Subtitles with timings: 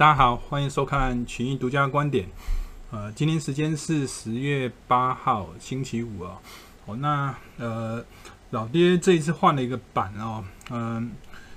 [0.00, 2.26] 大家好，欢迎收看群益独家观点。
[2.90, 6.38] 呃，今天时间是十月八号，星期五哦。
[6.86, 8.02] 哦，那呃，
[8.48, 10.42] 老爹这一次换了一个版哦。
[10.70, 11.12] 嗯、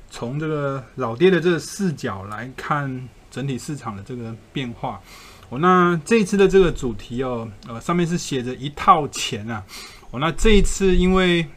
[0.10, 5.00] 从这个老爹的这个视角来看整体市场的这个变化。
[5.48, 9.64] 哦，那这一次的这个主题哦，呃，上面是写着一套钱啊。
[10.12, 11.48] 哦，那这一次因为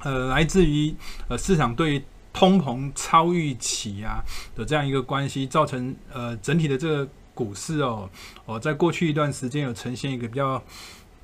[0.00, 0.92] 呃，来自于
[1.28, 2.04] 呃市场对
[2.38, 4.22] 通膨超预期啊
[4.54, 8.08] 的这样一个关系，造成呃整体的这个股市哦
[8.44, 10.62] 哦，在过去一段时间有呈现一个比较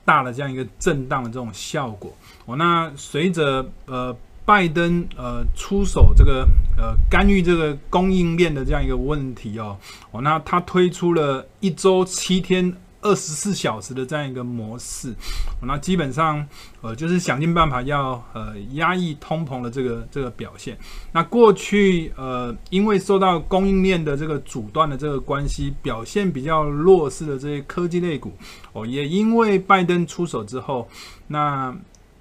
[0.04, 2.12] 大的这样一个震荡的这种效果
[2.46, 2.56] 哦。
[2.56, 4.12] 那随着呃
[4.44, 6.44] 拜登呃出手这个
[6.76, 9.78] 呃干预这个供应链的这样一个问题哦
[10.10, 12.74] 哦，那他推出了一周七天。
[13.04, 15.14] 二十四小时的这样一个模式，
[15.60, 16.44] 那基本上
[16.80, 20.76] 呃就是想尽办法要呃压抑通膨的这个这个表现。
[21.12, 28.32] 那过去呃因为受到供应链的这个阻断的这个关系，表现比较弱势的这些科技类股
[28.72, 30.88] 哦，也因为拜登出手之后，
[31.26, 31.76] 那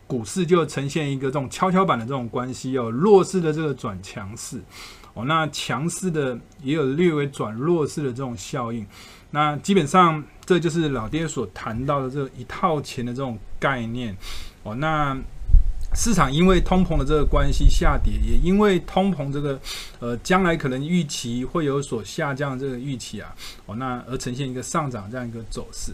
[0.06, 4.62] 股市就呈现一个这种跷跷板的这种关系哦，弱势的这个转强势
[5.14, 8.86] 哦，那强势的也有略微转弱势的这种效应。
[9.34, 14.16] 那基本上，这就是老爹所谈到的这一套钱的这种概念
[14.62, 14.75] 哦。
[14.75, 15.17] 那
[15.95, 19.59] 市场因为通膨的这个关系下跌，也因为通膨这个
[20.00, 23.34] 呃将来可能预期会有所下降这个预期啊
[23.66, 25.92] 哦，那而呈现一个上涨这样一个走势。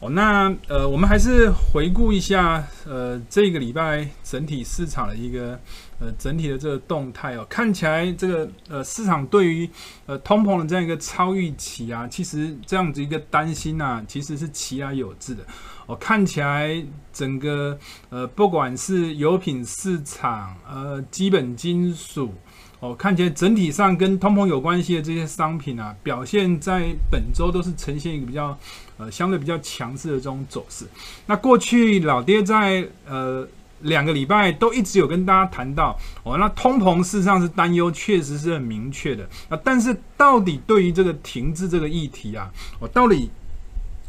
[0.00, 5.58] 哦，那呃，我们还是回顾一下呃这个礼拜整体市场的一个
[6.00, 9.68] 呃整体的这个动态哦，看起来这个呃市场对于
[10.06, 15.44] 呃通膨的这样一个超预期啊，其实这样子一个担心呐、啊，其实是其来有自的。
[15.86, 17.78] 哦，看起来整个
[18.10, 22.32] 呃不管是油品市场呃基本金属。
[22.80, 28.56] 哦，看起来整体上跟通膨有关系的这些商品啊，表现在本周都是呈现一个比较
[28.98, 30.86] 呃相对比较强势的这种走势。
[31.26, 33.44] 那过去老爹在呃
[33.80, 39.58] 两个礼拜都一直有跟大家谈到哦，那通膨事实上是担忧，确实是很明确的啊。
[39.64, 43.30] 但是到底对于这个停滞这个议题啊，我到底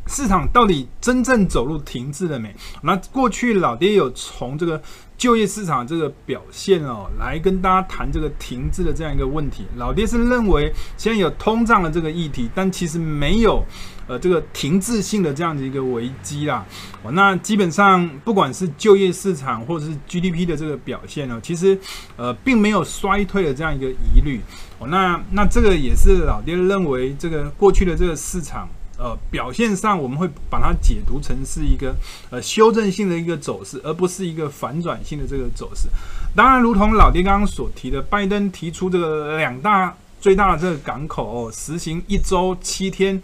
[0.07, 2.56] 市场到底真正走入停滞了没？
[2.81, 4.81] 那过去老爹有从这个。
[5.19, 9.66] 就业市场这个表现哦，来跟大家谈这个停滞的这样一个问题。
[9.75, 13.62] 老爹是认为现在有通胀的这个议题，但其实没有
[14.09, 16.66] 呃这个停滞性的这样的一个危机啦。
[17.03, 21.80] 哦，那基本上不管是就业市场或者是 GDP 的这个表现呢，其实
[22.18, 24.42] 呃并没有衰退的这样一个疑虑。
[24.80, 28.68] 哦，那那这个也是老爹认为这个过去的这个市场。
[29.02, 31.96] 呃，表现上我们会把它解读成是一个
[32.30, 35.88] 呃修正性的一个走势，而不是一个反转性的这个走势。
[36.36, 43.22] 当然，如同老爹刚刚所提的，拜登提出这个两大最大的这个港口，实行一周七天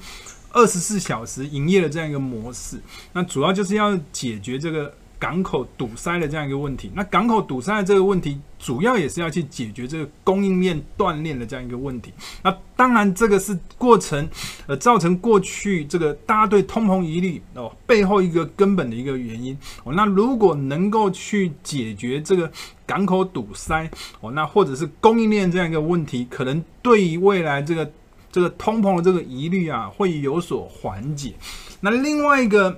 [0.55, 2.81] 二十四小时营业的这样一个模式，
[3.13, 4.91] 那主要就是要解决这个。
[5.17, 12.11] 港口堵塞的这样一个问题，那港口堵塞的这个问题，主要也是要去解决这个供应链断裂的这样一个问题。
[12.43, 14.27] 那当然，这个是过程，
[14.67, 19.93] 呃，造成过去这个大家对通膨疑虑哦背后一个根本的一个原因哦。
[19.93, 22.51] 那如果能够去解决这个
[22.85, 23.89] 港口堵塞
[24.19, 27.89] 哦，那或者是供应链这样一个问题，可能对于未来这个
[28.35, 31.33] 这个通膨的这个疑虑啊，会有所缓解。
[31.79, 32.77] 那另外一个。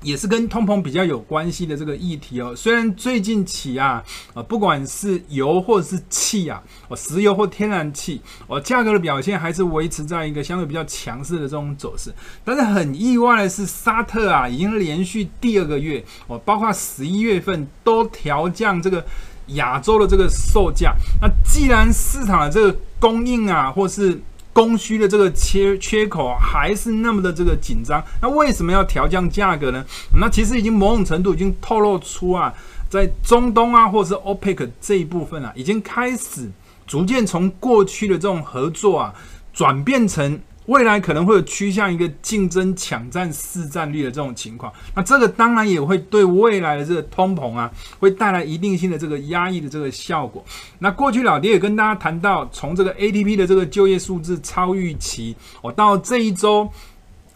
[0.00, 2.54] 也是跟通膨比较有关系的这个议题哦。
[2.54, 4.00] 虽然最近起啊，
[4.32, 12.14] 呃，不管是油或者是气啊，哦，石油或天然气，哦，价格的表现还是维持在一个相对比较强势的这种走势。
[12.44, 19.04] 但是很意外的是，沙特啊，已经连续第二个月，哦，包括十一月份都调降这个
[19.48, 20.94] 亚洲的这个售价。
[21.20, 24.22] 那既然市场的这个供应啊，或是
[24.52, 29.84] 供需的这个缺缺口还是那么的这个紧张，那为什么要调降价格呢？
[30.20, 32.52] 那其实已经某种程度已经透露出啊，
[32.90, 36.50] 在中东啊，或者是 OPEC 这一部分啊，已经开始
[36.86, 39.14] 逐渐从过去的这种合作啊，
[39.52, 40.40] 转变成。
[40.68, 50.44] 未来可能会有趋向一个竞争、抢占市占率的这种情况，那这个当然也会对未来的这个通膨啊，会带来一定性的这个压抑的这个效果。
[50.78, 56.68] 那过去老爹也跟大家谈到，从这个 ADP 的这个就业数字超预期，哦，到这一周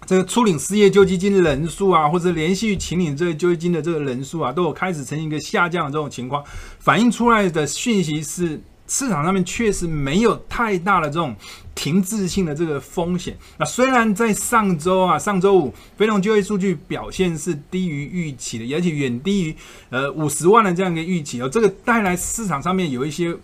[0.04, 6.44] 这个初领失业救济金人数啊，或者连续请领这个救济金的这个人数啊，都有开始呈现一个下降的这种情况，
[6.78, 8.60] 反映出来的讯息是。
[8.86, 11.34] 市场上面确实没有太大的这种
[11.74, 13.36] 停滞性的这个风险。
[13.58, 19.56] 那虽然在上周啊，上周五非农就业数据表现是低于预期的，而且远低于
[19.90, 23.34] 呃五十万的这样一个预期哦，这个带来市场上面有一些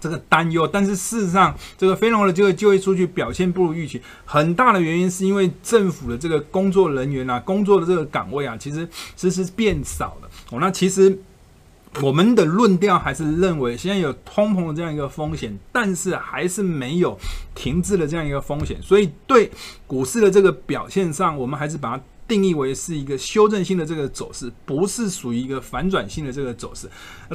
[0.00, 8.86] 这个担忧，但是事实上，这个非农的这个就业数据表现不如预期，很大的原因是因为政府的这个工作人员啊，工作的这个岗位啊，其实
[9.16, 10.28] 其实是变少了。
[10.50, 11.18] 哦，那其实
[12.02, 17.18] 我们的论调还是认为，现在有通膨的这样一个风险，但是还是没有
[17.54, 19.50] 停滞的这样一个风险，所以对
[19.86, 22.02] 股市的这个表现上，我们还是把它。
[22.26, 26.88] 定义为是一个修正性的这个走势，不是属于一个反转性的这个走势。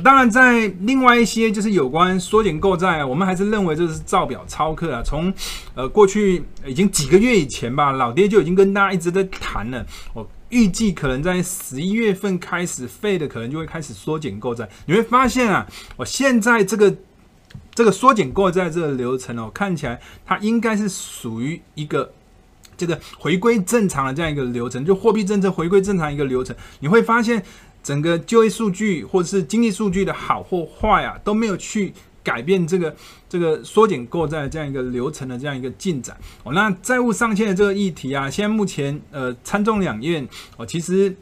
[0.03, 5.01] 当然，在另外一些就是有关缩减购债啊，我们还是认为这是造表操课啊。
[5.06, 5.31] 从
[5.75, 9.86] 呃过去已经几个月以前吧，老爹就已经跟大家一直在谈了。
[10.13, 14.68] 我预计可能在十一月份开始，Fed 可能就会开始缩减购债。
[14.88, 16.95] 你会发现啊，我现在这个
[17.75, 22.12] 这个缩减购债这个流程哦，看起来它应该是属于一个。
[22.80, 27.44] 这个回归正常的这样一个流程，就货币政策回归正常一个流程，你会发现
[27.84, 31.94] 整个就业数据或者是经济数据的好或坏啊，都没有去
[32.24, 32.96] 改变这个
[33.28, 36.16] 这个缩减购债这样一个流程的这样一个进展。
[36.44, 41.14] 哦，那债务上限的这个议题啊，现在目前呃参众两院哦，其实。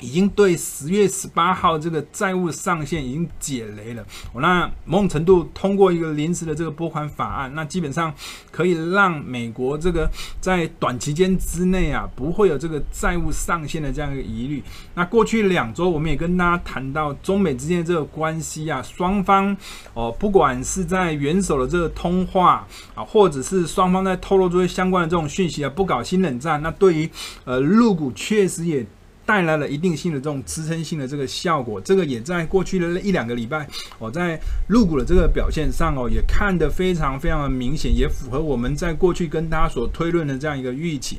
[0.00, 4.04] 已经对十月十八号这个债务上限已经解雷了。
[4.32, 8.12] 我那某种程度通过一个临时的这个拨款法案，那基本上
[8.50, 10.10] 可以让美国这个
[10.40, 14.62] 在短期间之内啊，不会有这个债务上限的这样一个疑虑。
[14.94, 19.56] 那过去两周我们也跟大家谈到中美之间的这个关系啊，双方
[19.94, 27.10] 哦，不管是在元首的这个通话啊，或者是双方在透露出相关的这种讯息啊，不搞新冷战，那对于
[27.44, 28.86] 呃入股确实也。
[29.26, 33.68] 带来了一定性的这种支撑性的这个效果，这个也在过去的一两个礼拜，
[33.98, 41.18] 我在入股的这个表现上哦，也看得非常非常的明显，也符合我们在过去跟大家所推论的这样一个预期。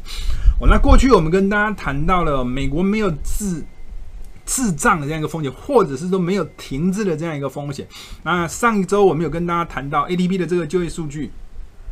[0.62, 3.62] 哦，那过去我们跟大家谈到了美国没有滞
[4.46, 7.86] 滞胀的这样一个风险，或者是说没有停滞的这样一个风险。
[8.24, 11.30] 那上一周我们有跟大家谈到 ADP 的这个就业数据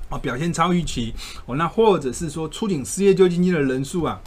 [0.07, 1.13] 哦，表现超预期
[1.45, 4.21] 哦，那或者是说出警失业救济金的人数啊。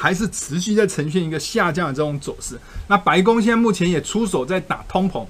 [0.00, 2.58] 还是持续在呈现一个下降的这种走势。
[2.88, 5.26] 那白宫现在目前也出手在打通膨，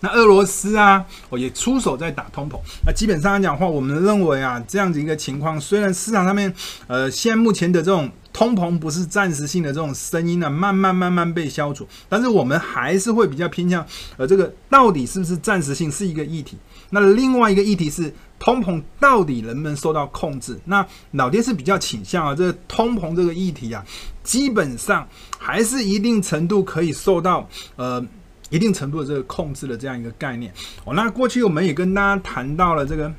[0.00, 2.58] 那俄罗斯啊，哦也出手在打通膨。
[2.84, 6.52] 那基本上来讲的话，我们认为啊，这样子一个情况，虽然市场上面
[6.86, 13.84] 呃现目前的这种通膨不是暂时性的这种声音呢、慢慢慢慢被消除，但是我们还是会比较偏向
[14.16, 16.56] 呃这个到底是不是暂时性是一个议题。
[16.90, 18.12] 那另外一个议题是。
[18.42, 20.58] 通膨到底能不能受到控制？
[20.64, 23.84] 那老爹是比较倾向啊，这个通膨这个议题啊，
[24.24, 25.06] 基本上
[25.38, 27.46] 还是一定程度可以受到
[27.76, 28.02] 呃
[28.50, 30.52] 一定程度的这个控制的这样一个概念。
[30.84, 33.10] 哦，那过去我们也跟大家谈到了这个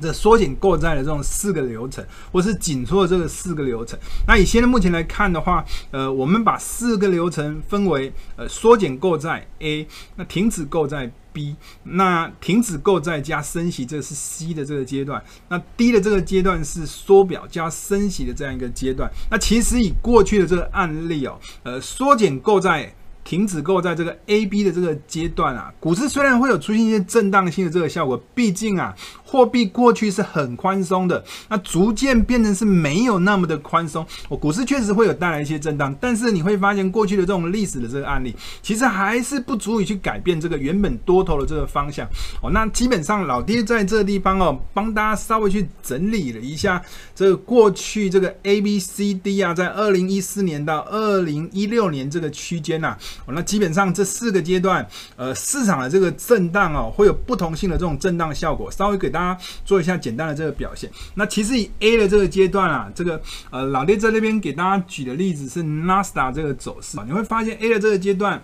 [0.00, 3.98] 这缩减购债的这种四个流程，或是紧缩的这个四个流程。
[4.26, 9.86] 那以现在目前来看的话，呃，我们把四个流程分为呃缩减购债 A，
[10.16, 11.12] 那停止购债。
[11.34, 15.20] B，那停止购债加升息，这是 C 的这个阶段。
[15.48, 19.10] 那 D 的这个阶段是缩表加升息的这样一个阶段。
[19.28, 22.94] 那其实以过去的这个案例哦，呃，缩减购债。
[23.24, 28.94] 停止购在这个 A、B 的这个阶段啊，股市虽然会有出现一些震荡性的这个效果，毕竟啊，
[29.34, 34.06] 货币过去是很宽松的，那逐渐变成是没有那么的宽松。
[34.28, 42.06] 我股市确实会有带来一些震荡，但是你会发现过去的这种历史的这个案例，其实还是不足以去改变这个原本多头的这个方向。
[42.40, 46.80] 哦，那基本上老爹在这个地方哦，帮大家稍微去整理了一下
[47.12, 52.96] 这个过去这个 A、B、C、D 啊，在二零一四年到二零一六年这个区间呐。
[53.26, 54.86] 哦那基本上这四个阶段，
[55.16, 58.70] 呃，市场的这个震荡哦，会有不同性的这种震荡效果。
[58.70, 59.23] 稍微给大家
[59.64, 60.90] 做一下简单的这个表现。
[61.14, 68.42] 那其实以 A 的这个阶段啊，这个呃，老爹在那边给大家举的例子是纳斯达这个走势，你会发现 A 的这个阶段，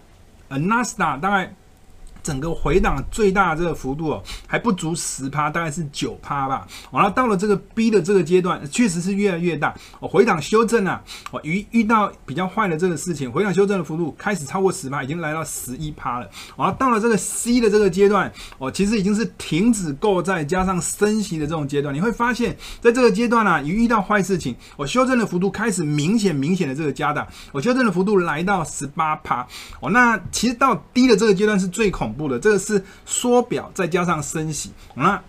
[0.49, 1.55] 呃，纳斯达大概。
[2.23, 6.67] 整个回档最大这个幅度哦，还不足十趴，大概是九趴吧。
[6.91, 9.75] 完了，到了这个 B 的这个阶段，确实是越来越大。
[10.01, 16.29] 哦，回档修正啊，哦，遇遇到比较坏的这个事情，回档修正的幅度开始超过十趴，已经来到十一趴了。
[16.57, 21.95] 完了，到了这个 C 的这个阶段，哦，其实已经是停止购债加上升息的这种阶段。
[21.95, 29.47] 你会发现在这个阶段啊，一遇到坏事情，我修正的幅度开始明显明显的这个加大，我修正的幅度来到十八趴。
[29.81, 32.10] 哦，那其实到 D 的这个阶段是最恐。
[32.11, 35.21] 恐怖的这个是缩表再加上升息，那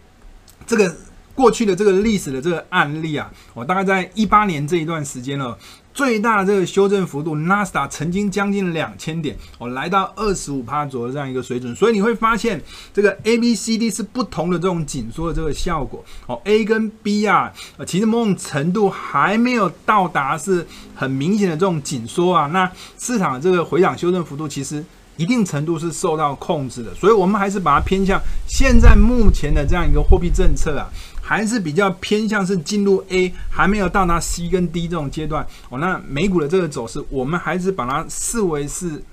[0.65, 0.95] 这个
[1.35, 5.57] 过去的这个历史的这个案例啊，我大概在一八年这一段时间了，
[5.93, 12.59] 最大的这个修正幅度，纳斯达曾经将近两千点，我来到二十五趴左右这样一个水准，所以你会发现
[12.93, 17.51] 这个 A、B、C、D 是不同的这种紧缩的这个效果，哦，A 跟 B 啊，
[17.85, 24.83] 其实某种程度还没有到达是很明显的这种紧缩啊，那市场的这个回档修正幅度其实。
[25.21, 30.89] 一定程度是受到控制的，所以我们还是把它偏向现在目前的这样一个货币政策啊，
[31.21, 35.77] 还是比较偏向是进入 A，还没有到达 C 跟 D 这种阶段哦。
[35.77, 39.03] 那美股的这个走势，我们还是把它视为是。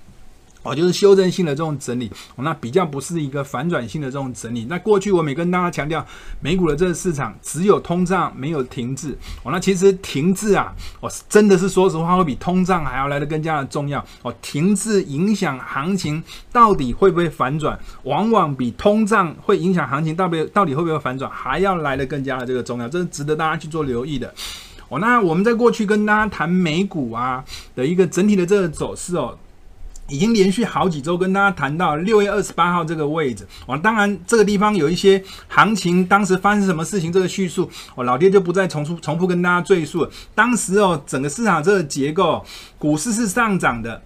[0.62, 4.66] 哦，就是修正性的这种整理，哦，那比较不是一个反转性的这种整理。
[4.68, 6.04] 那过去我每跟大家强调，
[6.40, 9.16] 美股的这个市场只有通胀没有停滞。
[9.42, 14.04] 哦，那其实停滞啊，哦，真的是说实话会比通胀还要来的更加的重要。
[14.22, 16.22] 哦，停滞影响行情
[16.52, 24.34] 到底会不会反转，往往比通胀会影响行情到底到底会不会反转还要来的更加的这个重要，这是值得大家去做留意的。
[24.88, 27.44] 哦，那我们在过去跟大家谈美股啊
[27.76, 29.38] 的一个整体的这个走势哦。
[30.08, 40.10] 已经连续好几周跟大家谈到六月二十八号这个位置，我，当然这个地方有一些行情，当时发生什么事情，这个叙述，我，老爹就不再重复重复跟大家赘述了。
[40.34, 42.42] 当时哦，整个市场这个结构，
[42.78, 44.02] 股市是上涨的，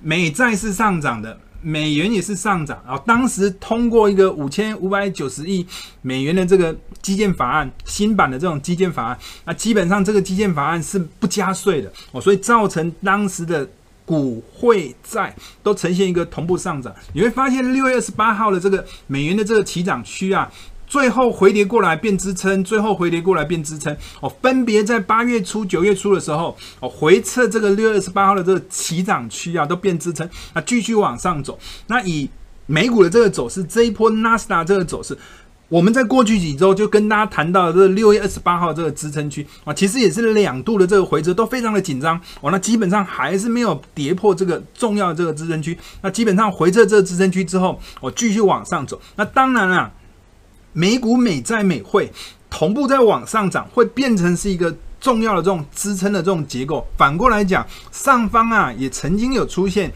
[0.00, 2.82] 美债是上涨的，美元也是上涨。
[2.86, 5.66] 然后当时通过一个五千五百九十亿
[6.00, 13.68] 美元的这个基建法案，新版的这种基建法案，那基本上这个基建法案是不加税的，哦，所以造成当时的。
[14.08, 20.50] 股汇债都呈现一个同步上涨，你会发现六月二十八号的这个美元的这个起涨区啊，
[20.86, 31.58] 最后回跌过来变支撑，最后回跌过来变支撑哦，分别在八月初、九月初的时候哦，回测这个六月二十八号的这个起涨区啊，都变支撑，那继续往上走。
[31.88, 32.30] 那以
[32.64, 35.18] 美股的这个走势，这一波纳斯达这个走势。
[35.68, 48.98] 我们在过去几周就跟大家谈到这六月二十八号这个支撑区啊，其实也是两度的这个回撤都非常的紧张哦，那基本上还是没有跌破这个重要这个支撑区，那基本上回撤这个支撑区之后，我继续往上走。
[49.16, 49.90] 那当然啊，
[50.72, 52.10] 美股美债美汇
[52.48, 56.86] 同步在往上涨，会变成是一个重要的这种支撑的这种结构。
[56.96, 59.92] 反过来讲，上方啊也曾经有出现。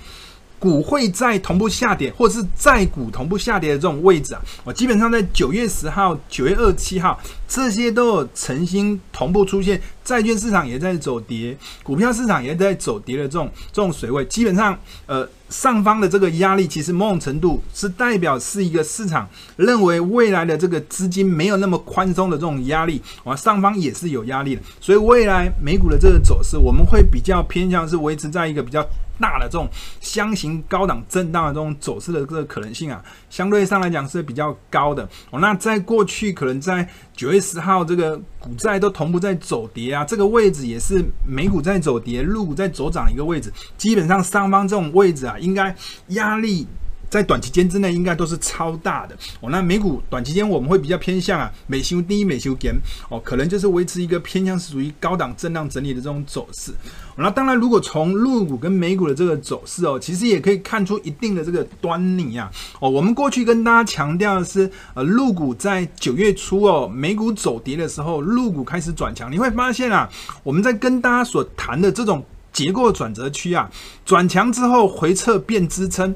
[0.62, 28.86] 股会在同步下跌，或是债股同步下跌的这种位置啊，我基本上在九月十号、九月二十七号这些都有曾经同步出现，债券市场也在走跌，股票市场也在走跌的这种这种水位，基本上呃上方的这个压力，其实某种程度是代表是一个市场认为未来的这个资金没有那么宽松的这种压力，啊上方也是有压力的，所以未来美股的这个走势，我们会比较偏向是维持在一个比较。
[29.22, 29.66] 大的这种
[30.00, 35.40] 箱型高档震荡的这种走势的这个可能性啊，相对上来讲是比较高的哦。
[35.40, 36.86] 那在过去可能在
[37.16, 43.52] 九月十号这个股债都同步在走跌啊，这个位置也是美股在走跌，陆股在走涨的一个位置。
[43.78, 45.74] 基本上上方这种位置啊，应该
[46.08, 46.66] 压力。
[47.12, 49.50] 在短期间之内，应该都是超大的哦。
[49.50, 52.74] 那美股短期间我们会比较偏向啊，美休低，美休减
[53.10, 56.72] 哦，可能就是维持一个偏向是属于高档震荡整理的这种走势。
[57.18, 62.50] 那当然，如果从陆股跟美股的这个走势哦，其实也可以看出一定的这个端倪啊。
[62.80, 69.30] 哦，我们过去跟大家强调的是，呃，陆股在九月初哦，美股走跌的时候，陆股开始转强。
[69.30, 70.08] 你会发现啊，
[70.42, 73.70] 我们在跟大家所谈的这种结构转折区啊，
[74.06, 76.14] 转强之后回撤变支撑。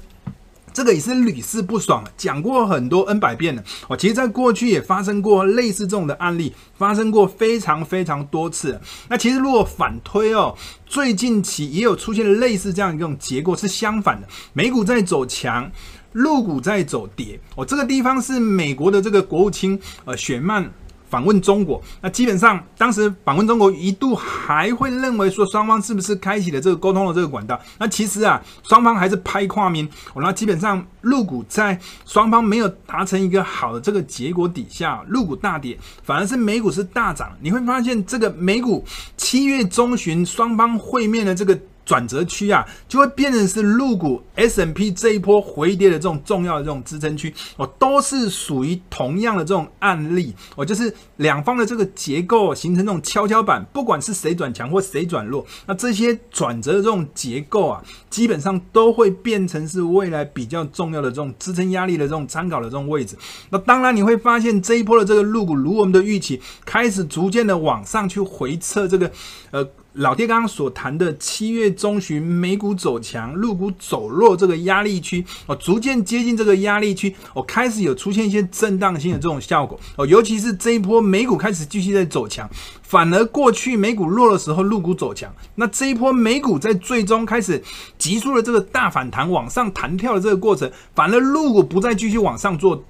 [0.76, 3.64] 这个也是屡试不爽，讲过很多 N 百遍了。
[3.88, 8.78] 哦，其实，在过去也发生过类似这种的案例，发生过非常非常多次。
[9.09, 10.54] 那其实如果反推哦，
[10.85, 14.28] 最近期也有出现类似这样一种结构，是相反的。
[14.52, 15.73] 美股在走强，
[16.12, 17.40] 陆股在走跌。
[17.54, 20.71] 哦，这个地方是美国的这个国务卿呃雪曼。
[21.16, 27.58] 访问中国，那基本上当时访问中国一度还会认为说双方是不是开启了这个沟通的这个管道？
[27.78, 29.88] 那其实啊，双方还是拍跨面。
[30.12, 37.32] 我那基本上陆股在双方没有达成一个好的这个结果底下，陆股大跌，反而是美股是大涨。
[37.40, 38.85] 你会发现这个美股
[39.16, 41.58] 七月中旬双方会面的这个。
[41.87, 63.16] 转折区啊，就会变成是入股 S&P 这一波回跌的这种重要的这种支撑区哦，都是属于同样的这种案例哦，就是两方的这个结构形成这种跷跷板，不管是谁转强或谁转弱，那这些转折的这种结构啊，基本上都会变成是未来比较重要的这种支撑压力的这种参考的这种位置。
[63.50, 69.09] 那当然你会发现这一波的这个入股，如我们的预期，开始逐渐的往上去回撤这个
[69.52, 69.64] 呃。
[69.96, 82.46] 老爹刚刚所谈的七月中旬美股走强，陆股走弱这个压力区哦，逐渐接近这个压力区哦，开始有出现一些震荡性的这种效果哦，尤其是这一波美股开始继续在走强，
[82.82, 87.62] 反而过去美股弱的时候，陆股走强，那这一波美股在最终开始
[87.96, 92.84] 急速的这个大反弹往上弹跳的这个过程，反而陆股不再继续往上做。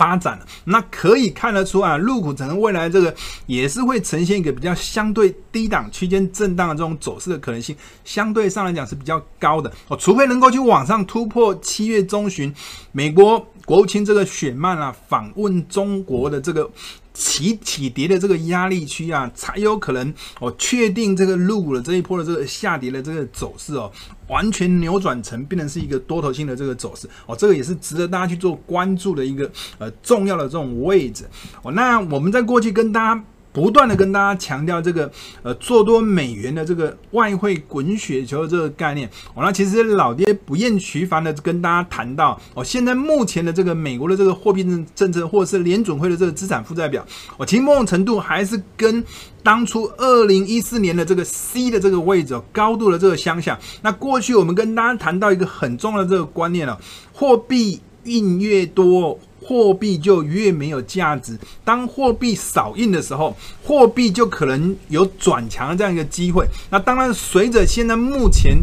[0.00, 0.46] 发展了。
[0.64, 3.14] 那可以看得出啊，陆股可能未来这个
[3.44, 9.96] 也是会呈现一个比较相对低档区间震荡的这种走势的可能性，相对上来讲是比较高的哦。
[9.98, 12.50] 除非能够去往上突破七月中旬
[12.92, 16.70] 美国国务卿这个雪曼啊访问中国的这个。
[17.12, 23.90] 起起跌的这个压力区啊，才有可能哦，确定这个入股的这一波的这个下跌的这个走势哦，
[24.28, 31.24] 完全扭转成变成是一个多头性的这个走势哦，这个也是值得大家去做关注的一个呃重要的这种位置
[31.62, 31.72] 哦。
[31.72, 33.24] 那我们在过去跟大家。
[33.52, 35.10] 不断的跟大家强调这个
[35.42, 47.04] 呃做多美元的这个外汇滚雪球的这个概念，哦，那其实老爹不厌其烦的跟大家谈到哦，现在目前的这个美国的这个货币政政策，或者是联准会的这个资产负债表，
[47.36, 49.04] 哦，其实某种程度还是跟
[49.42, 53.58] 当初二零一四年的这个 C 的这个位置哦，高度的这个相像。
[53.82, 56.78] 那过去我们跟大家谈到一个很重要的这个观念了，
[57.12, 59.18] 货币印越多。
[59.42, 61.38] 货币就越没有价值。
[61.64, 66.46] 当货币少印的时候，货币就可能有转强的这样一个机会。
[66.70, 68.56] 那当然，随着现在目前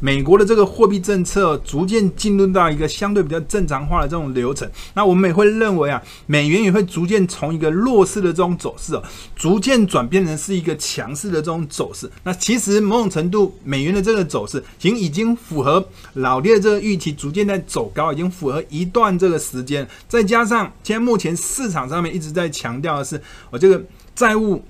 [0.00, 9.02] 美国的这个货币政策逐渐进入到一个相对比较正常化的这种流程，那我们也会认为啊，美元也会逐渐从一个弱势的这种走势哦，
[9.36, 12.10] 逐渐转变成是一个强势的这种走势。
[12.24, 15.84] 那其实某种程度，美元的这个走势已经已经符合
[16.14, 19.86] 老爹的这个预期，逐渐在走高，已经符合一段这个时间。
[20.08, 23.20] 再加上，现在目前市场上面一直在强调的是，
[23.50, 23.84] 我这个
[24.14, 24.64] 债务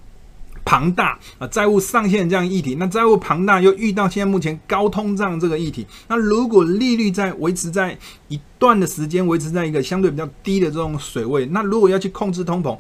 [0.65, 2.75] 庞大啊，债务上限这样议题。
[2.81, 5.87] 那债务庞大又遇到现在目前高通胀这个议题。
[6.09, 12.77] 那如果利率在维持在一段的时间，维持在一个相对比较低的这种水位，那如果要去控制通膨，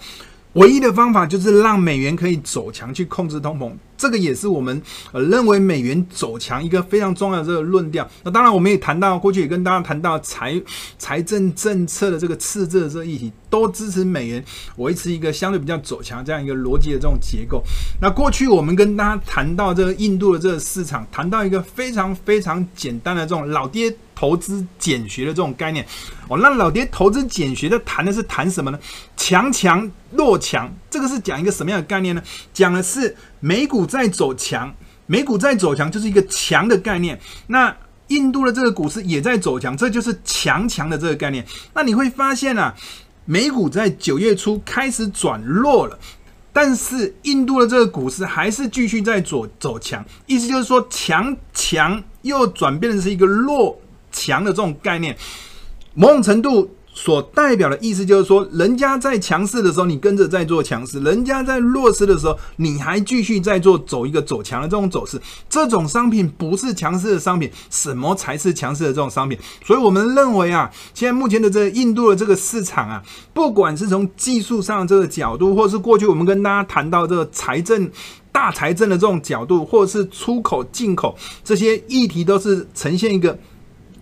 [0.54, 3.72] 唯一的方法就是让美元可以走强，去控制通膨。
[3.96, 4.82] 这个也是我们
[5.12, 8.06] 呃认为美元走强一个非常重要的这个论调。
[8.24, 10.60] 那当然，我们也谈到过去也跟大家谈到财
[10.98, 14.42] 财政政策的这个赤字的这个议题，都支持美元
[14.76, 17.62] 维持一个相对比较走强这样一个逻辑的这种结构。
[18.00, 25.86] 那过去我们跟大家谈到这个印度的这个市场，谈到一个非常非常简单的这种老爹投资简学的这种概念。
[26.28, 28.78] 哦，那老爹投资简学的谈的是谈什么呢？
[29.18, 32.22] 强强弱强，这个是讲一个什么样的概念呢？
[32.54, 33.14] 讲的是。
[33.44, 34.72] 美股在走强，
[35.06, 37.18] 美股在走强就是一个强的概念。
[37.48, 41.44] 那印度的这个股市也在走强，这就是强强的这个概念。
[41.74, 42.72] 那你会发现啊，
[43.32, 45.98] 美股在九月初开始转弱了，
[46.52, 55.16] 但是印度的这个股市还是继续在走走强，意思就是说强强又转变成是一个弱强的这种概念，
[55.94, 56.76] 某种程度。
[56.94, 65.18] 所代表的意思就是说，人家在强势的时候，你跟着在做强势；人家在弱势的时候，你还继续在做走一个走强的这种走势。
[65.48, 69.38] 这种商品不是强势的商品，什么才是强势的这种商品？
[69.64, 73.02] 所以我们认为啊，现在目前的这印度的这个市场啊，
[73.32, 77.90] 不管是从技术上这个角度，或是过去我们跟大家谈到这个财政
[78.30, 83.38] 大财政的这种角度，或者是出口进口这些议题，都是呈现一个。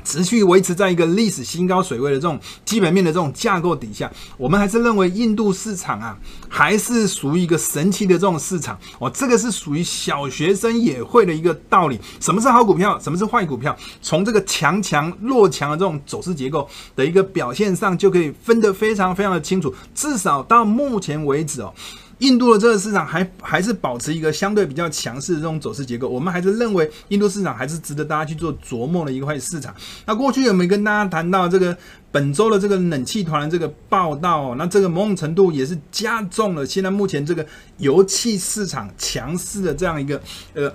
[0.05, 9.11] 持续维持在一个历史新高水位的这种基本面的这种架构底下，我们还是认为印度市场啊，还是属于一个神奇的这种市场哦。
[9.11, 11.99] 这个是属于小学生也会的一个道理。
[12.21, 12.99] 什么是好股票？
[12.99, 13.77] 什么是坏股票？
[14.01, 19.75] 从这个强强弱强的这种走势结构的一个表现上，就可以分得非常非常的清楚。
[19.95, 21.73] 至少到目前为止哦。
[22.21, 29.75] 印度的这个市场还还是保持一个相对比较强势的这种走势结构，我们还是认为印度市场还是值得大家去做琢磨的一块市场。
[30.07, 31.77] 那过去有没有跟大家谈到这个
[32.11, 34.55] 本周的这个冷气团的这个报道？
[34.55, 37.45] 那这个某种程度也是加重了现在目前这个
[37.79, 40.21] 油气市场强势的这样一个
[40.55, 40.73] 呃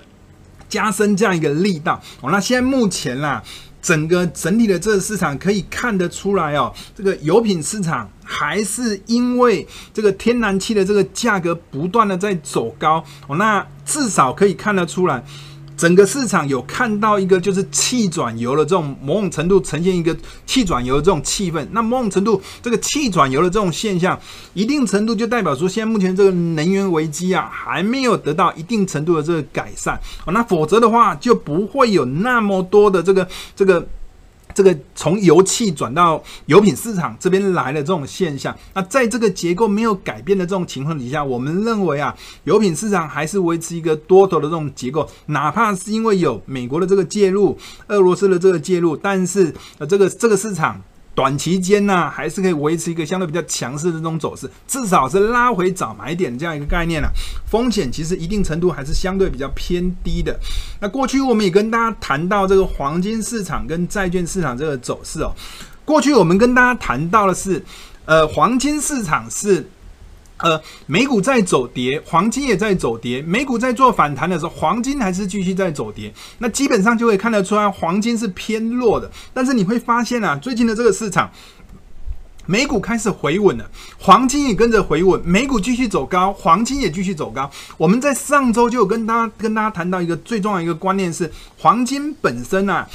[0.68, 2.00] 加深这样一个力道。
[2.20, 3.42] 哦，那现在目前啦。
[3.86, 12.96] 整个整体的这个市场可以看得出来哦，这个油品市场还是因为这个天然气的这个价格不断的在走高
[13.28, 15.24] 哦，那至少可以看得出来。
[15.76, 24.18] 整个市场有看到一个就是气转油的这种某种程度呈现一个气转油的这种气氛，那某种程度这个气转油的这种现象，
[24.54, 33.86] 一定程度就代表说现在目前这个能源危机啊还没有得到一定程度的这个改善哦，那否则的话就不会有那么多的这个这个。
[34.56, 50.80] 这个从油气转到油品市场这边来的这种现象，那在这个结构没有改变的这种情况底下，我们认为啊，油品市场还是维持一个多头的这种结构，哪怕是因为有美国的这个介入，俄罗斯的这个介入，但是呃，这个这个市场。
[51.16, 57.10] 短期间呢，还是可以维持一个相对比较强势的这种走势，至少是拉回早买点这样一个概念了。
[57.50, 60.38] 风险其实一定程度还是相对比较偏低的。
[60.78, 65.34] 那过去我们也跟大家谈到这个黄金市场跟债券市场这个走势哦。
[65.86, 67.64] 过去我们跟大家谈到的是，
[68.04, 69.68] 呃，黄金市场是。
[70.38, 73.22] 呃，美股在走跌，黄金也在走跌。
[73.22, 76.12] 美股在做反弹的时候，黄金还是继续在走跌。
[76.38, 79.10] 那基本上就会看得出来，黄金是偏弱的。
[79.32, 81.30] 但是你会发现啊，最近的这个市场，
[82.44, 85.18] 美股开始回稳了，黄金也跟着回稳。
[85.24, 87.50] 美股继续走高，黄金也继续走高。
[87.78, 92.86] 我们在上周就有跟大家跟大家谈到一个最重要的一个观念是，黄金本身啊。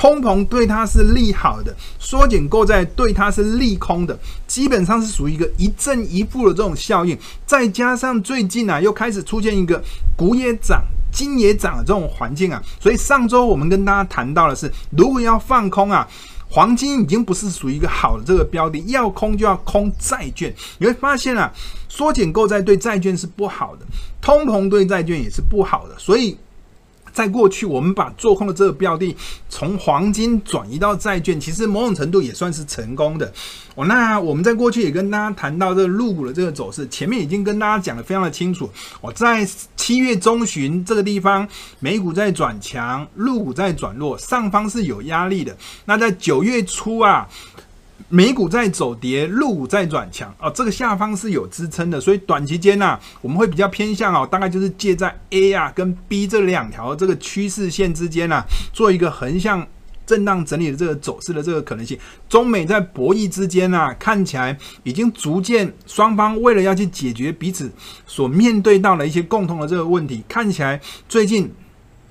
[0.00, 7.14] 通膨对它是利好的，缩减购债对它是利空的，基本上是属于一个一正一负的这种效应。
[7.44, 9.78] 再加上最近啊，又开始出现一个
[10.16, 10.82] 股也涨、
[11.12, 16.08] 金也涨的这种环境啊，所以上周我们跟大家谈到的是，如果要放空啊，
[16.48, 20.50] 黄金已经不是属于一个好的这个标的，要空就要空债券。
[20.78, 21.52] 你会发现啊，
[21.90, 23.84] 缩减购债对债券是不好的，
[24.22, 26.38] 通膨对债券也是不好的，所以。
[27.12, 29.16] 在过去，我们把做空的这个标的
[29.48, 33.32] 从黄金转移到债券，其实某种程度也算是成功的。
[33.74, 38.68] 哦，那我们在过去也跟大家谈到这个入股的这个走势，前面已经跟大家讲得非常的清楚。
[39.00, 45.56] 我在七月中旬这个地方，美股在转强，入股在转弱，上方是有压力的。
[45.84, 47.28] 那在九月初啊。
[48.12, 59.64] 美股在走跌，陆股在转强啊，这个下方是有支撑的，所以短期间呢、啊，我们会比较偏向哦，大概就是介在 A 啊跟 B 这两条这个趋势线之间呢、啊，做一个横向
[60.04, 61.96] 震荡整理的这个走势的这个可能性。
[62.28, 67.70] 中美在博弈之间呢、啊，看起来已经逐渐双方为了要去解决彼此
[68.08, 71.48] 所面对到的一些共同的这个问题，看起来最近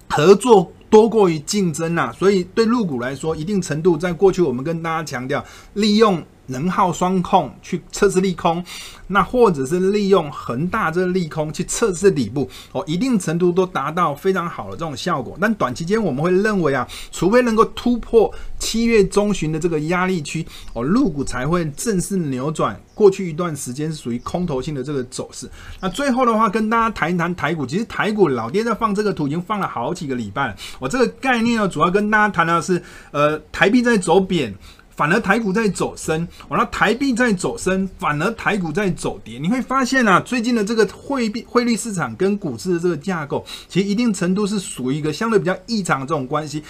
[0.08, 0.72] 合作。
[0.90, 8.64] 多过于竞争、啊，所以对入股来说，一定程度在过去我们跟大家强调，利用能耗双控去测试利空，
[9.08, 15.38] 那或者是利用恒大这个利空去测试底部哦，一定程度都达到非常好的这种效果。
[15.40, 22.80] 但短期间我们会认为啊，除非能够突破七月中旬的这个压力区哦，入股才会正式扭转。
[22.94, 25.50] 过去一段时间属于空头性的这个走势。
[25.80, 27.66] 那最后的话，跟大家谈一谈台股。
[27.66, 30.56] 其实台股老爹在放这个图已经放了好几个礼拜了。
[30.80, 34.54] 我这个概念呢，主要跟大家谈的是，呃，台币在走贬，
[35.00, 36.28] 反而台股在走升。
[36.50, 39.40] 我那台币在走升，反而台股在走跌。
[39.40, 46.62] 你会发现啊，最近的这个汇币汇率市场跟股市的这个架构，其实一定程度是属于一个相对比较异常的这种关系。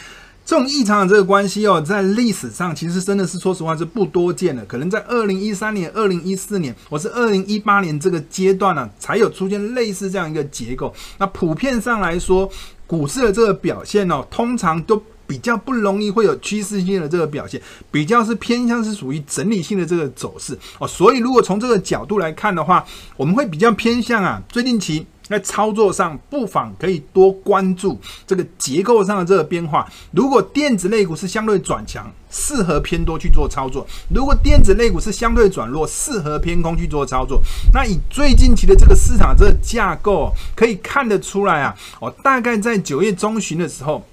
[0.45, 4.63] 这种异常的这个关系哦，在历史上其实真的是说实话是不多见的。
[4.65, 10.93] 可能在二零一三年、二零一四年，或是二零一八年这个阶段呢、才有出现类似这样一个结构。
[11.17, 12.47] 那普遍上来说，
[12.85, 17.61] 股市的这个表现哦，通常都比较不容易会有趋势性的这个表现，
[17.91, 20.87] 比较是偏向是属于整理性的这个走势哦。
[20.87, 22.83] 所以如果从这个角度来看的话，
[23.15, 25.05] 我们会比较偏向啊，最近期。
[25.29, 29.87] 在操作上，不妨可以多关注这个结构上的这个变化。
[30.09, 37.43] 如果电子类股是相对转强，适合偏多去做操作；如果电子类股是相对转弱，适合偏空去做操作。
[37.71, 44.03] 那以最近期的这个市场这个架构，可以看得出来啊，哦，大概在九月中旬的时候，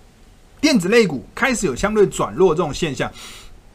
[0.60, 3.10] 电子类股开始有相对转弱这种现象。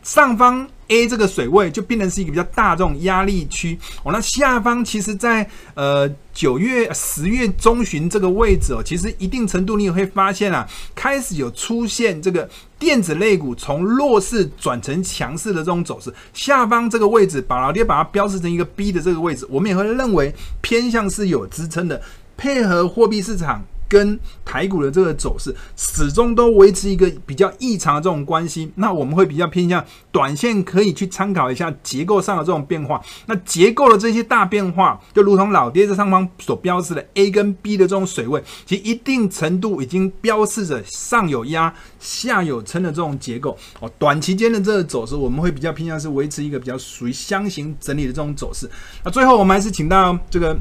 [0.04, 16.12] 上方 A 这个水位就变成是一个比较大这种压力区哦，那下方其实在呃九月十月中旬这个位置哦，其实一定程度你也会发现啊，开始有出现这个电子类股从弱势转成强势的这种走势。
[16.34, 22.02] 下方这个位置，把老爹把它标示成一个 B 的这个位置，我们也会认为偏向是有支撑的，
[22.36, 23.64] 配合货币市场。
[23.92, 33.02] 跟台股的这个走势始终都维持一个比较异常的这种关系，那我们会比较偏向短线，可以去参考一下结构上的这种变化。
[33.26, 43.58] 那结构的这些大变化，就如同老爹在上方所标示的 A 跟 B 的这种水位，其实一定程度已经标示着上有压、下有撑的这种结构。
[43.82, 48.70] 哦，短期间的这个走势，我们会比较偏向是维持一个比较属于箱型整理的这种走势。
[49.04, 50.56] 那最后我们还是请到这个。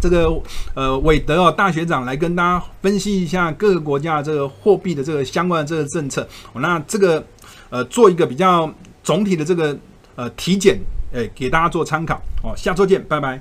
[0.00, 0.28] 这个
[0.74, 6.26] 呃，韦德哦，大学长来跟大家分析一下各个国家这个货币的这个相关的这个政策。
[6.54, 7.24] 那这个
[7.68, 9.76] 呃，做一个比较总体的这个
[10.16, 10.78] 呃体检，
[11.12, 12.20] 诶，给大家做参考。
[12.42, 13.40] 哦，下周见，拜拜。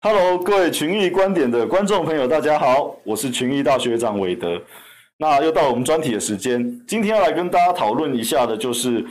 [0.00, 4.60] Hello，各位群益观点的观众朋友，大家好，我是群益大学长韦德。
[5.18, 9.04] 那又到我们专题的时间，今天要来跟大家讨论一下的，就是。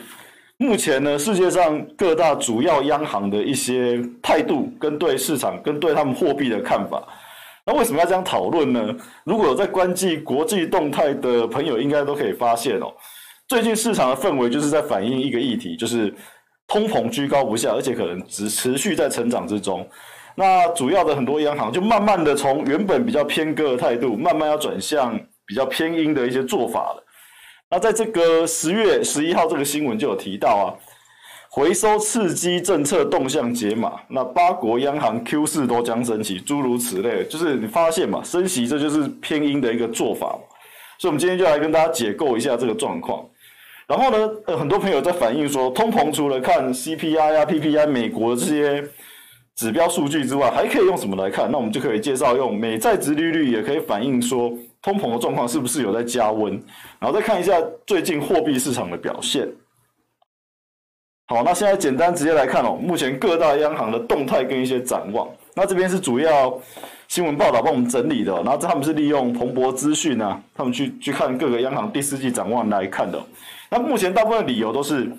[0.62, 7.02] 目前呢，世界上各大主要央行的一些态度，跟对市场、跟对他们货币的看法，
[7.65, 8.95] 那为什么要这样讨论呢？
[9.24, 12.93] 如果有在关注国际动态的朋友，应该都可以发现哦，
[13.47, 16.13] 最近市场的氛围就是在反映一个议题，就是
[16.67, 19.84] 通膨居高不下，而且可能只持续在成长之中。
[20.36, 27.04] 那主要的很多央行就慢慢的从原本比较偏鸽的态度，慢慢要转向比较偏鹰的一些做法了。
[27.71, 30.75] 那在这个十月十一号这个新闻就有提到啊，
[31.49, 40.38] 回收刺激政策动向解码，那八国央行 Q 四都将升息，诸如此类，就是你发现嘛，升息这就是偏鹰的一个做法。
[40.99, 43.25] 所以，我们今天就来跟大家解构一下这个状况。
[43.88, 48.84] 然后呢，呃，很多朋友在反映说，通膨除了看 CPI 啊、PPI 美国这些
[49.55, 51.49] 指标数据之外，还可以用什么来看？
[51.49, 54.51] 那我们就可以介绍用美债殖利率，也可以反映说
[54.82, 56.54] 通膨的状况是不是有在加温。
[57.00, 57.54] 然后再看一下
[57.86, 59.48] 最近货币市场的表现。
[61.28, 65.28] 好，那现在简单直接来看哦，目前各大央行的动态跟一些展望。
[65.54, 66.60] 那这边是主要
[67.08, 73.22] 新闻报道帮我们整理的，然后他们是利用彭博资讯啊，他们去去看各个央行第四季展望来看的。
[73.70, 75.10] 那目前大部分的理由都是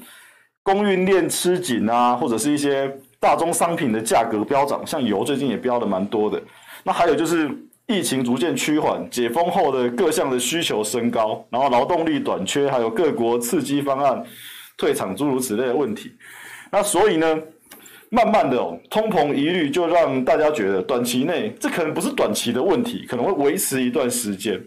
[0.62, 6.38] 供应链吃紧啊，或者是一些大宗商品的价格飙涨，像油最近也飙的蛮多的。
[6.84, 7.50] 那还有就是
[7.86, 14.24] 疫情逐渐趋缓，解封后的各项的需求升高，然后劳动力短缺，还有各国刺激方案。
[14.74, 16.10] 退场诸如此类的问题，
[16.72, 17.38] 那所以呢，
[18.08, 24.60] 慢慢的哦，通膨疑虑就让大家觉得短期内这可能不是短期的问题，可能会维持一段时间。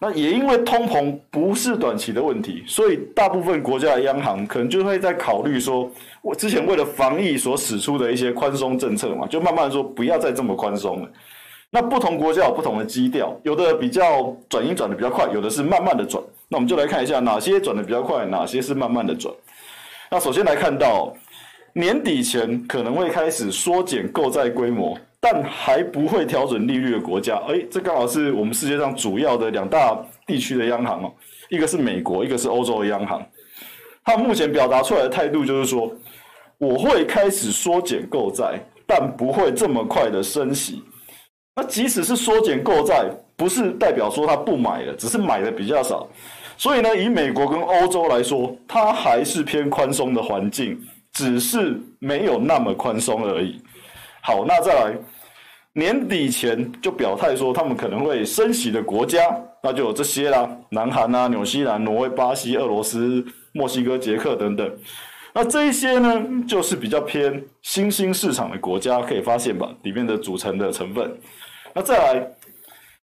[0.00, 5.88] 那也因为通膨不是短期的问题，所以大部分国家的央行可能就会在考虑说，
[6.22, 11.08] 我之前为了防疫所使出的一些宽松政策嘛，就慢慢说不要再这么宽松了。
[11.70, 16.22] 那不同国家有不同的基调，有的比较转鹰转的比较快，有的是慢慢的转。
[16.48, 19.32] 那我们就来看一下哪些转的比较快，哪些是慢慢的转。
[20.10, 21.12] 那首先来看到
[21.74, 29.94] 年底前可能会开始缩减购债规模，但还不会调整利率的国家，哎，这刚好是我们世界上主要的两大
[30.26, 31.12] 地区的央行哦，
[31.50, 33.22] 一个是美国，一个是欧洲的央行。
[34.02, 35.94] 他目前表达出来的态度就是说，
[36.56, 40.82] 我会开始缩减购债，但不会这么快的升息。
[41.58, 46.08] 那即使是缩减购债，不是代表说他不买了，只是买的比较少。
[46.56, 50.80] 所以呢，以美国跟欧洲来说，它还是偏宽松的环境，
[51.12, 53.60] 只是没有那么宽松而已。
[54.22, 54.96] 好，那再来，
[55.72, 59.18] 年底前就表态说他们可能会升息的国家，
[59.60, 64.72] 那就有这些啦：南韩啊、纽西兰、挪威、巴西、俄罗斯、墨西哥、捷克等等。
[65.34, 71.18] 那这一些呢，就是比较偏新兴市场的国家，可以发现吧，里面的组成的成分。
[71.78, 72.28] 那再来，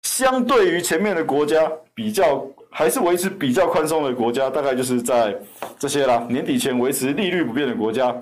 [0.04, 5.36] 相对于前面的国家，比较还是维持比较宽松的国家，大概就是在
[5.80, 6.24] 这些啦。
[6.30, 8.16] 年底前维持利率不变的国家，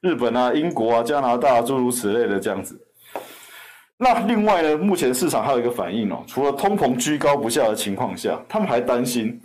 [0.00, 2.76] 日本啊、英国啊、加拿大诸如此类的这样子。
[3.96, 9.40] 那另外呢，目前市场还有一个反应哦，除了通膨居高不下的情况下，他们还担心，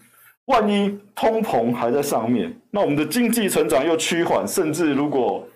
[0.45, 5.47] 万一通膨还在上面，那我们的经济成长又趋缓，甚至如果。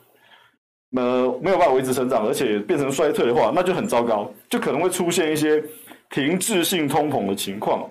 [0.96, 5.62] 呃，没有办法维持成长，而且变成衰退的话，那就很糟糕，就可能会出现一些
[6.10, 7.90] 停滞性通膨的情况，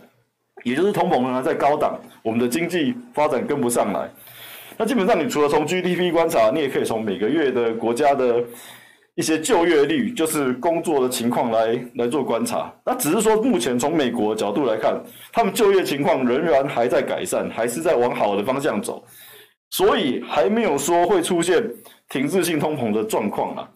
[0.62, 4.08] 也就是通膨呢在高档，我们的经济发展跟不上来。
[4.76, 8.42] 那基本上，你除了从 GDP 观察，你也可以从每个月的国家的
[9.16, 12.72] 一些就业率，就是工作的情况来来做观察。
[12.86, 14.98] 那只是说，目前从美国角度来看，
[15.32, 19.04] 他们就业情况仍然还在改善，还是在往好的方向走，
[19.70, 21.62] 所以还没有说会出现。
[22.14, 23.68] 停滞性通膨的状况啊，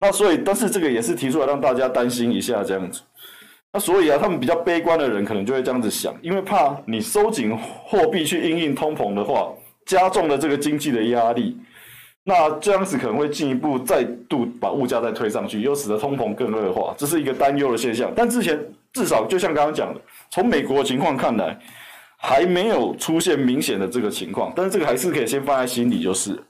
[0.00, 3.02] 那所以，但是这个也是提出来让大家担心一下这样子。
[3.70, 9.52] 那所以啊，他们比较悲观的人可能就会这样子想，因为怕你收紧货币去应应通膨的话，
[9.84, 11.54] 加重了这个经济的压力，
[12.24, 18.10] 那这样子可能会进一步再度把物价再推上去，又使得通膨更恶化，这是一个担忧的现象。
[18.16, 18.58] 但之前
[18.94, 21.58] 至少就像刚刚讲的，从美国的情况看来，
[22.16, 26.42] 还没有出现明显的这个情况，但是这个还是可以先放在心里就是。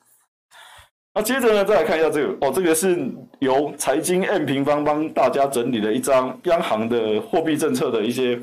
[1.16, 2.98] 那接着呢，再来看一下这个哦，这个是
[3.38, 8.37] 由财经 M 平方帮大家整理的一张央行的货币政策的一些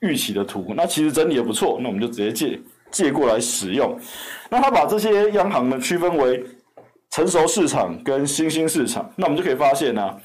[0.00, 0.74] 预期的图。
[0.76, 2.60] 那其实整理也不错，那我们就直接借
[2.90, 3.96] 借过来使用。
[4.50, 6.44] 那他把这些央行呢区分为
[7.12, 9.08] 成熟市场跟新兴市场。
[9.14, 10.16] 那我们就可以发现呢、啊，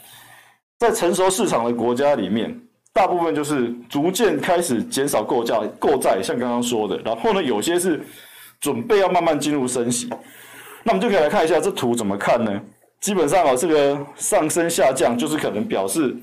[0.80, 2.60] 在成熟市场的国家里面，
[2.94, 6.98] 大部分就是逐渐开始减少购价购债，像刚刚说的。
[7.06, 8.02] 然后呢，有些是
[8.60, 10.10] 准备要慢慢进入升息。
[10.84, 12.62] 那我们就可以来看一下这图怎么看呢？
[13.00, 16.16] 基本上啊，这个上升下降就是可能表示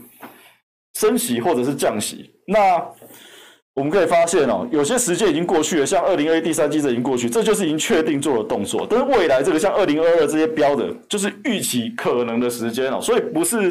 [0.95, 2.31] 升息或者是降息。
[2.47, 2.81] 那
[3.75, 8.87] 我们可以发现哦，有些时间已经过去了，像二零二一第三季这已经过去，这就是已经确定做了动作。
[8.89, 13.71] 但是未来这个像二零二二这些标的，就是预期可能的时间哦，所以不是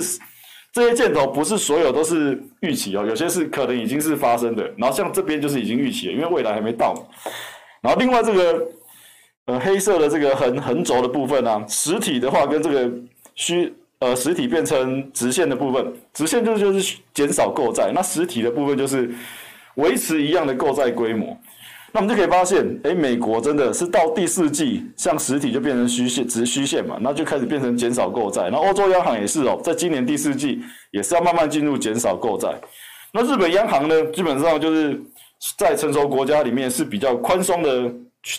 [0.74, 4.70] 这些箭头不是所有都是预期哦，有些是可能已经是发生的。
[4.78, 6.94] 然后像这边就是已经预期了，因为未来还没到。
[7.82, 8.68] 然后另外这个。
[9.48, 12.92] 呃，黑色的这个横横轴的部分呢、啊，实体的话跟这个
[13.34, 19.10] 虚呃实体变成直线的部分，直线就就是减少购债，那实体的部分就是
[19.76, 21.38] 维持一样的购债规模。
[21.94, 28.50] 那我们就可以发现，哎，美国真的是到第四季，像实体就变成虚线，直虚线嘛，那就开始变成减少购债。
[28.52, 30.60] 那欧洲央行也是哦，在今年第四季
[30.92, 32.54] 也是要慢慢进入减少购债。
[33.14, 35.02] 那日本央行呢，基本上就是
[35.58, 37.90] 在成熟国家里面是比较宽松的，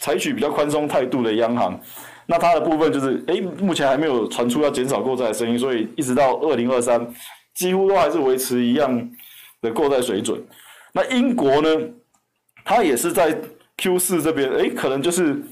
[0.01, 1.81] 采取比较宽松态度的央行。
[2.27, 7.07] 那它的部分就是，哎，目前还没有传出要减少购债的声音，所以一直到二零二三，
[7.55, 9.11] 几乎都还是维持一样
[9.63, 10.39] 的购债水准。
[10.93, 11.71] 那英国呢？
[12.65, 13.35] 它也是在
[13.79, 15.43] Q 四这边，诶，可能就是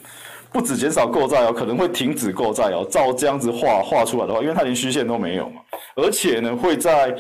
[0.53, 2.87] 不止减少购债哦，可能会停止购债哦。
[2.91, 5.63] 照这样子画画出来的话，因为它连虚线都没有嘛，
[5.95, 7.17] 而且呢，会在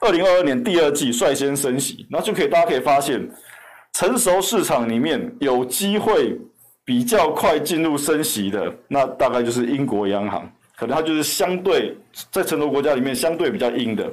[0.00, 3.28] 二零二二年第二季率先升息，那就可以大家可以发现，
[3.92, 6.38] 成熟市场里面有机会
[6.86, 11.94] 比较快进入升息的，那大概就是英国央行，可能它就是相对
[12.30, 14.08] 在成熟国家里面相对比较硬的。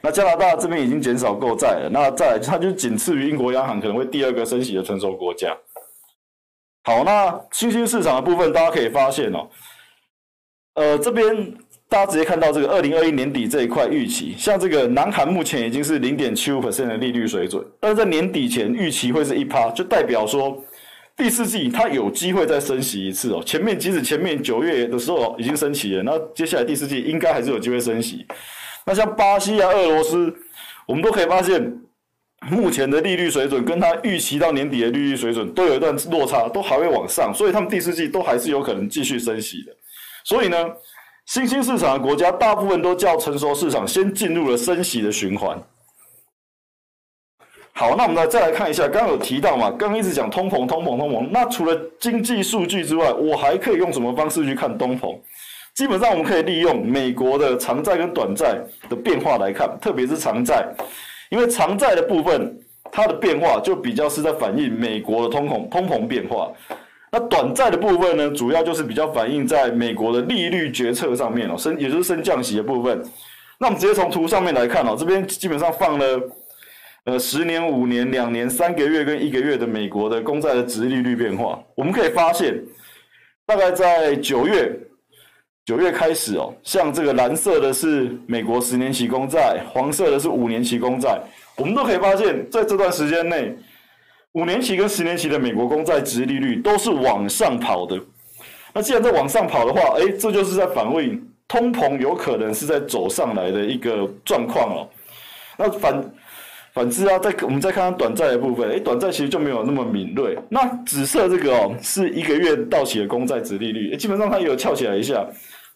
[0.00, 5.54] 那加拿大这边已经减少购债了，那再它就仅次于英国央行，可能会第二个升息的成熟国家。
[6.84, 9.46] 好，那新兴市场的部分，大家可以发现哦，
[10.76, 11.52] 呃，这边
[11.90, 20.56] 大家直接看到这个二零二一年底这一块预期，像这个南韩目前已经是零点七五 percent 的利率水准，但是在年底前预期会是一趴，就代表说
[21.18, 23.42] 第四季它有机会再升息一次哦。
[23.44, 28.24] 前面即使前面九月的时候已经升息了，那接下来第四季应该还是有机会升息。
[28.86, 30.32] 那像巴西啊、俄罗斯，
[30.86, 31.80] 我们都可以发现，
[32.48, 39.72] 目前的利率水准跟它预期到年底的利率水准都有一段落差，都还会往上，所以他们第四季都还是有可能继续升息的。
[40.24, 40.56] 所以呢，
[41.26, 45.60] 新兴市场的国家大部分都较成熟市场先进入了升息的循环。
[47.78, 55.16] 好，那我们来再来看一下，刚刚有提到嘛，刚刚一直讲通膨、通膨、通膨，那除了经济数据之外，我还可以用什么方式去看通膨？
[55.76, 58.58] 基本上我们可以利用美国的长债跟短债
[58.90, 60.66] 的变化来看，特别是长债，
[61.30, 62.52] 因为长债的部分
[62.90, 66.50] 它的变化就比较是在反映美国的通膨通膨变化，
[67.12, 73.00] 那短债的部分呢，主要就是比较反映在美国的利率决策上面哦，升也就是升降息的部分。
[73.60, 76.20] 那我们直接从图上面来看哦，这边基本上放了
[77.08, 82.54] 呃十年、五年、两年、三个月跟一个月的美国的公债的殖利率变化，我们可以发现，
[83.46, 84.78] 大概在九月。
[85.64, 91.20] 九月开始哦，像这个蓝色的是美国十年期公债，黄色的是五年期公债。
[91.56, 93.54] 我们都可以发现，在这段时间内，
[94.32, 98.00] 五年期跟十年期的美国公债殖利率都是往上跑的。
[98.72, 104.88] 那既然在往上跑的话，哎，这就是在反映通膨有可能是在走上来的一个状况哦。
[105.58, 106.02] 那反
[106.78, 110.38] 反之啊，再我们再看看短债的部分，哎，短债其实就没有那么敏锐。
[110.48, 115.26] 那紫色这个哦，是一个月到期的公债殖利率，基本上它也有翘起来一下。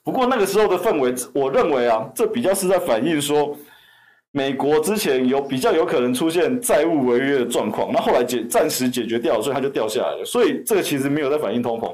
[0.05, 3.57] 不过那个时候的氛围，我认为啊，这比较是在反映说，
[4.31, 10.25] 美国之前有比较有可能出现债务违约的状况，那后来解暂时解决掉，所以它就掉下来了。
[10.25, 11.93] 所以这个其实没有在反映通膨。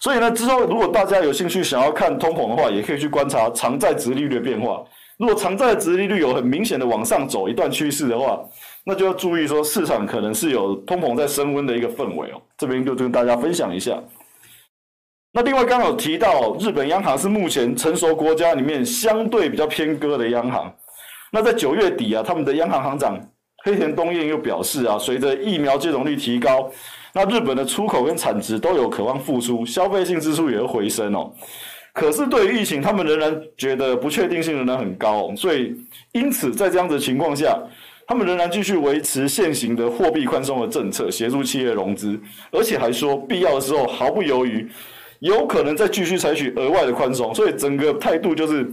[0.00, 4.82] 所以呢，之后如果大家有兴趣想要看通膨的话，也可以去观察长债殖利率的变化。
[5.18, 8.40] 如果长债的殖利率有很明显的往上走一段趋势的话，
[8.84, 12.42] 那就要注意说市场可能是有通膨在升温的一个氛围哦。
[12.58, 13.96] 这边就跟大家分享一下。
[15.32, 20.72] 那另外刚刚有提到，日本央行是目前成熟国家里面相对比较偏鸽的央行。
[21.32, 23.18] 那在九月底啊，他们的央行行长
[23.64, 26.70] 黑田东彦又表示啊，随着疫苗接种率提高，
[27.12, 31.32] 那日本的出口跟产值都有渴望复苏，消费性支出也会回升哦。
[31.94, 35.72] 可是对于疫情，他们仍然觉得不确定性仍然很高，所以
[36.10, 37.56] 因此在这样子的情况下，
[38.04, 44.68] 他们仍然继续维持现行的货币宽松的政策，协助企业融资，而且还说必要的时候毫不犹豫。
[45.20, 48.68] 有可能再继续采取额外的宽松，所以整个态度就是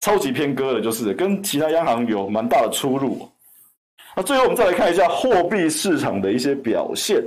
[0.00, 3.26] 超级偏鸽的，就是跟其他央行有蛮大的出入。
[4.16, 7.22] 那最后我们再来看一下货币市场的一些表现。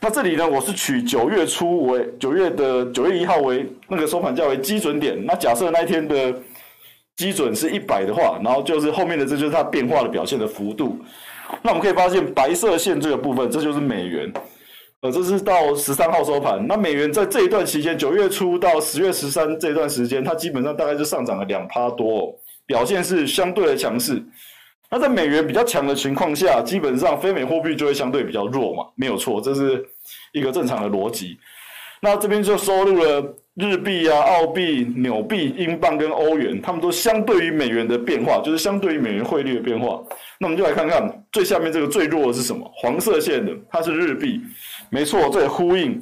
[0.00, 5.18] 那这里呢，我是取九月初为九月的九月一号为那个收盘价为基准点。
[5.26, 6.32] 那假设那一天的
[7.16, 10.96] 基准是一百的话，然后就是后面的这就是它变化的表现的幅度。
[11.62, 14.32] 那我们可以发现白色线这个部分，这就是美元。
[15.00, 22.34] 呃，这是到十三号收盘，那美元在这一段期间，九月初到十月十三这段时间，它基本上大概就上涨了两趴多哦，
[22.66, 24.22] 表现是相对的强势。
[24.90, 29.84] 那在美元比较强的情况下，基本上非美货币就会相对比较弱嘛，没有错，这是
[30.32, 31.38] 一个正常的逻辑。
[32.00, 40.00] 那这边就收录了日币啊、澳币、纽币、英镑跟欧元，它们都相对于美元的变化，就是相对于美元汇率的变化。
[40.38, 42.70] 那我们就来看看最下面这个最弱的是什么？
[42.76, 44.40] 黄色线的，它是日币。
[44.90, 46.00] 没错，这也呼应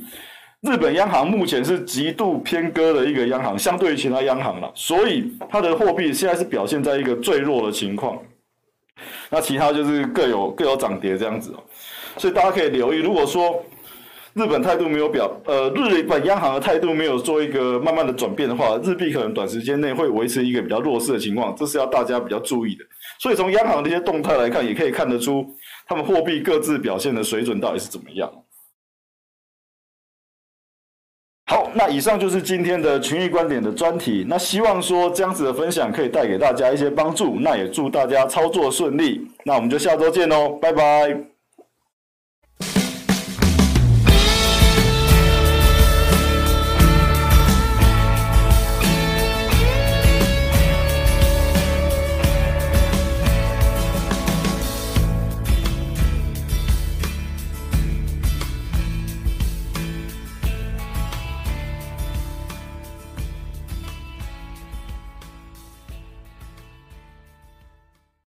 [0.61, 8.17] 日本央行目前是极度偏鸽的一个央行，相对于其他央行了，所以它的货币现在是表现在一个最弱的情况。
[9.31, 11.63] 那其他就是各有各有涨跌这样子哦。
[12.17, 13.63] 所以大家可以留意，如果说
[14.35, 22.85] 日本态度没有表，呃，日本央行的态度没有做一个慢慢的转变的话，日币可能短时间内会维持一个比较弱势的情况，这是要大家比较注意的。
[23.19, 25.47] 所以从央行的一些动态来看，也可以看得出
[25.87, 28.31] 他们货币各自表现的水准到底是怎么样。
[31.77, 34.25] 那以上就是今天的群益观点的专题。
[34.27, 37.37] 那希望说这样子的分享可以带给大家一些帮助。
[37.41, 39.27] 那也祝大家操作顺利。
[39.45, 41.36] 那我们就下周见喽，拜拜。